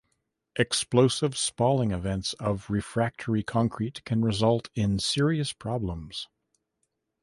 [0.55, 6.27] Explosive spalling events of refractory concrete can result in serious problems.